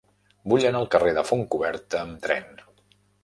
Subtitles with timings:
[0.53, 2.49] Vull anar al carrer de Fontcoberta amb tren.